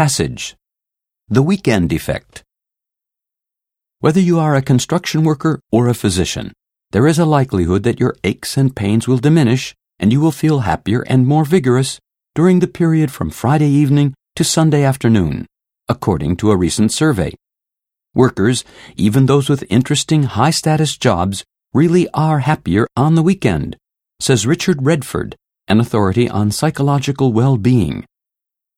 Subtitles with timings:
[0.00, 0.56] Passage
[1.28, 2.42] The Weekend Effect.
[3.98, 6.54] Whether you are a construction worker or a physician,
[6.92, 10.60] there is a likelihood that your aches and pains will diminish and you will feel
[10.60, 12.00] happier and more vigorous
[12.34, 15.44] during the period from Friday evening to Sunday afternoon,
[15.86, 17.34] according to a recent survey.
[18.14, 18.64] Workers,
[18.96, 21.44] even those with interesting high status jobs,
[21.74, 23.76] really are happier on the weekend,
[24.18, 25.36] says Richard Redford,
[25.68, 28.06] an authority on psychological well being.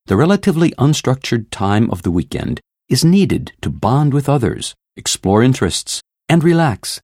[0.06, 6.00] The relatively unstructured time of the weekend is needed to bond with others, explore interests,
[6.28, 7.00] and relax.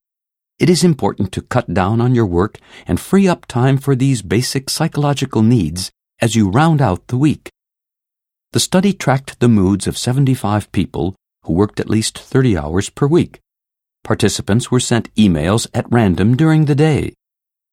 [0.58, 2.58] It is important to cut down on your work
[2.88, 7.48] and free up time for these basic psychological needs as you round out the week.
[8.52, 13.06] The study tracked the moods of 75 people who worked at least 30 hours per
[13.06, 13.38] week.
[14.02, 17.12] Participants were sent emails at random during the day.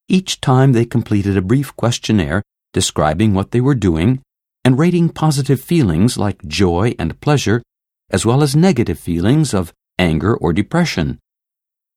[0.08, 4.22] Each time they completed a brief questionnaire describing what they were doing
[4.66, 7.62] and rating positive feelings like joy and pleasure,
[8.10, 11.20] as well as negative feelings of anger or depression.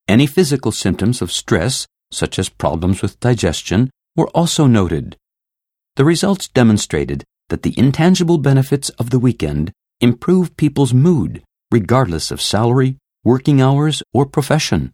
[0.06, 5.16] Any physical symptoms of stress, such as problems with digestion, were also noted.
[5.96, 12.40] The results demonstrated that the intangible benefits of the weekend improve people's mood, regardless of
[12.40, 14.92] salary, working hours, or profession.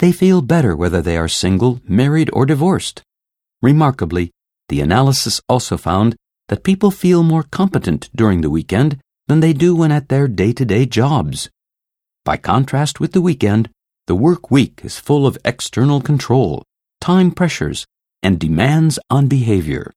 [0.00, 3.02] They feel better whether they are single, married, or divorced.
[3.62, 4.32] Remarkably,
[4.68, 6.16] the analysis also found
[6.48, 10.52] that people feel more competent during the weekend than they do when at their day
[10.52, 11.50] to day jobs.
[12.24, 13.70] By contrast with the weekend,
[14.06, 16.62] the work week is full of external control,
[17.00, 17.86] time pressures,
[18.22, 19.92] and demands on behavior.